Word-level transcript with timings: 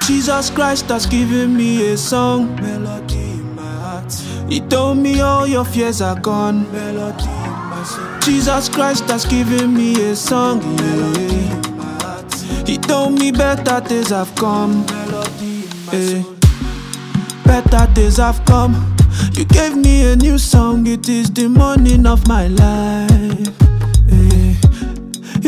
Jesus 0.00 0.50
Christ 0.50 0.86
has 0.88 1.06
given 1.06 1.56
me 1.56 1.92
a 1.92 1.96
song. 1.96 2.54
Melody 2.56 3.14
in 3.18 3.54
my 3.54 3.62
heart. 3.62 4.12
He 4.48 4.60
told 4.60 4.98
me 4.98 5.20
all 5.20 5.46
your 5.46 5.64
fears 5.64 6.00
are 6.02 6.18
gone. 6.18 6.70
Melody 6.72 7.24
in 7.24 7.52
my 7.70 7.82
soul. 7.84 8.18
Jesus 8.20 8.68
Christ 8.68 9.04
has 9.04 9.24
given 9.24 9.72
me 9.74 10.10
a 10.10 10.16
song. 10.16 10.58
Melody 10.76 11.36
in 11.36 11.76
my 11.78 11.84
heart. 12.02 12.32
He 12.68 12.78
told 12.78 13.18
me 13.18 13.30
better 13.32 13.80
days 13.80 14.10
have 14.10 14.34
come. 14.34 14.84
Melody 14.86 15.64
in 15.64 15.86
my 15.86 15.92
Eh. 15.94 16.22
soul. 16.22 16.36
Better 17.44 17.86
days 17.94 18.16
have 18.16 18.44
come. 18.44 18.74
You 19.34 19.44
gave 19.44 19.76
me 19.76 20.12
a 20.12 20.16
new 20.16 20.36
song. 20.38 20.86
It 20.86 21.08
is 21.08 21.30
the 21.30 21.48
morning 21.48 22.06
of 22.06 22.26
my 22.26 22.48
life. 22.48 23.48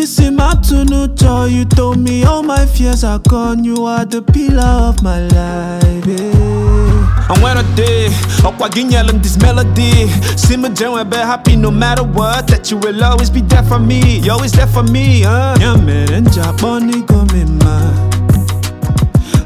Eh. 0.04 0.26
In 0.26 0.36
my 0.36 0.52
tunu 0.60 1.08
joy. 1.16 1.46
You 1.46 1.64
told 1.64 1.98
me 1.98 2.24
all 2.24 2.42
my 2.42 2.66
fears 2.66 3.04
are 3.04 3.18
gone. 3.18 3.64
You 3.64 3.86
are 3.86 4.04
the 4.04 4.20
pillar 4.20 4.62
of 4.90 5.02
my 5.02 5.20
life. 5.20 6.06
eh. 6.06 7.30
And 7.30 7.42
when 7.42 7.56
I 7.56 7.62
did, 7.74 8.12
Okwa 8.44 8.68
Ginyalum 8.68 9.22
this 9.22 9.38
melody. 9.38 10.08
See 10.36 10.36
Simmer 10.54 10.68
Jen 10.68 11.08
be 11.08 11.16
happy 11.16 11.56
no 11.56 11.70
matter 11.70 12.04
what. 12.04 12.46
That 12.48 12.70
you 12.70 12.76
will 12.76 13.02
always 13.02 13.30
be 13.30 13.40
there 13.40 13.62
for 13.62 13.78
me. 13.78 14.18
You 14.18 14.32
always 14.32 14.52
there 14.52 14.66
for 14.66 14.82
me, 14.82 15.22
huh? 15.22 15.56
Nyamere 15.58 16.20
njaboni 16.20 17.02
gomema 17.02 17.80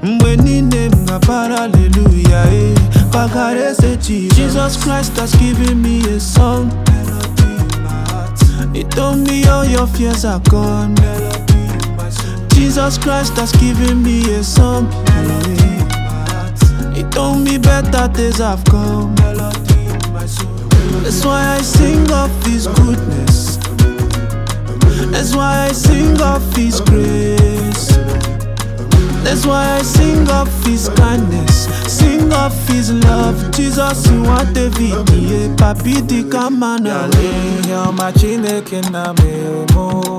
Mgbe 0.03 0.37
niile 0.37 0.85
m 0.87 1.05
ga-abara 1.07 1.57
hallelujah 1.57 2.53
eh. 2.53 2.79
Bagarese 3.13 3.97
Jesus 3.97 4.37
Jesus 4.37 4.77
Christ 4.85 5.17
has 5.19 5.35
given 5.37 5.81
me 5.83 6.01
a 6.17 6.21
song 6.21 6.71
He 8.73 8.85
told 8.85 9.19
me 9.19 9.47
all 9.47 9.65
your 9.65 9.87
fears 9.87 10.25
are 10.25 10.41
gone. 10.51 10.95
Jesus 12.51 12.99
Christ 12.99 13.37
has 13.37 13.53
given 13.53 14.03
me 14.03 14.35
a 14.35 14.43
song. 14.45 14.87
He 16.95 17.03
told 17.05 17.41
me 17.41 17.59
better 17.59 18.09
days 18.09 18.39
have 18.39 18.65
come. 18.65 19.15
That's 21.09 21.25
why 21.25 21.57
I 21.57 21.63
sing 21.63 22.11
of 22.13 22.31
His 22.45 22.67
goodness 22.67 23.57
That's 25.11 25.35
why 25.35 25.69
I 25.69 25.73
sing 25.73 26.21
of 26.21 26.43
His 26.55 26.81
grace 26.83 27.97
That's 29.25 29.47
why 29.47 29.79
I 29.79 29.83
sing 29.83 30.29
of 30.29 30.49
His 30.67 30.89
kindness 30.91 31.67
Sing 31.91 32.08
His 32.79 32.93
love. 32.93 33.51
Jesus, 33.51 34.07
you 34.09 34.23
want 34.23 34.55
David 34.55 34.95
yeah, 35.11 35.51
Papi 35.59 36.01
di 36.07 36.23
kamana 36.23 36.87
Yale 36.87 37.27
ihe 37.59 37.75
ọma 37.75 38.13
Chineke 38.13 38.81
na 38.93 39.13
mere 39.15 39.67
mụ 39.75 40.19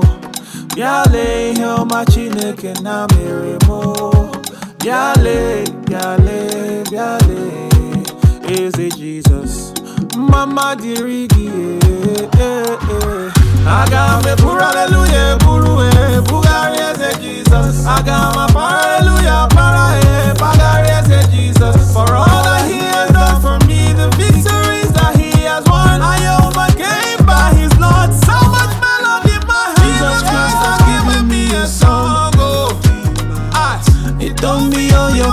Bịale 0.74 1.52
ihe 1.52 1.64
ọma 1.64 2.04
Chineke 2.04 2.74
na 2.82 3.06
mere 3.14 3.56
mụ 3.66 3.80
Bịale, 4.78 5.64
bịale, 5.86 6.84
bịale 6.90 7.40
Eze 8.44 8.88
Jizọs 8.98 9.72
Mama 10.16 10.74
dịrị 10.76 11.26
gị. 11.32 11.48
Aga 13.66 14.20
m 14.22 14.28
eburu 14.32 14.60
aleluya 14.60 15.32
eburu 15.32 15.74
ebugharị 15.80 16.78
eze 16.90 17.10
Jizọs 17.22 17.86
Aga 17.96 18.18
m 18.34 18.49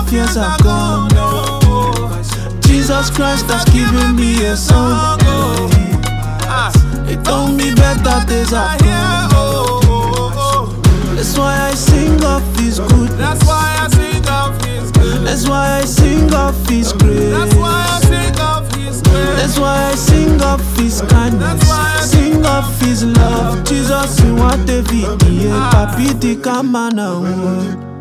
fears 0.07 0.38
are 0.38 0.57
gone. 0.59 1.09
Jesus 2.62 3.09
Christ 3.09 3.45
has 3.47 3.66
given 3.66 4.16
me 4.16 4.45
a 4.45 4.56
song 4.56 5.19
He 7.07 7.16
told 7.18 7.56
me 7.57 7.73
better 7.75 8.25
days 8.28 8.51
have 8.51 9.31
oh, 9.34 9.81
oh. 9.84 11.16
That's 11.16 11.38
why 11.38 11.69
I 11.69 11.73
sing 11.73 12.23
of 12.23 12.44
His 12.59 12.79
goodness 12.79 13.17
That's 13.17 13.46
why 13.46 13.78
I 13.81 13.88
sing 13.90 14.28
of 14.29 14.66
his 14.66 14.91
good. 14.91 15.25
That's 15.25 15.47
why 15.47 15.79
I 15.79 15.85
sing 15.85 16.34
of 16.34 16.69
His 16.69 16.94
grace. 16.94 17.31
That's 17.31 17.56
why 17.56 17.85
I 17.90 18.00
sing 18.00 18.40
of 18.40 18.75
his 18.75 19.01
grace. 19.01 19.35
That's 19.35 19.59
why 19.59 19.91
I 19.91 19.96
sing 19.96 20.41
of 20.41 20.78
His 20.78 21.01
kindness. 21.01 22.12
Sing 22.12 22.46
of 22.46 22.81
His 22.81 23.03
love. 23.03 23.63
Jesus, 23.66 24.19
you 24.22 24.35
want 24.35 24.66
David, 24.67 25.22
yeah. 25.31 25.72
Papi 25.72 26.13
di 26.19 26.35
kamana. 26.35 27.97